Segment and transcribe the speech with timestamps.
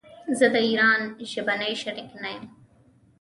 [0.37, 1.01] زه د ايران
[1.31, 2.45] ژبني شريک نه يم.